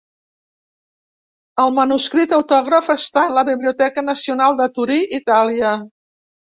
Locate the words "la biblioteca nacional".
3.39-4.63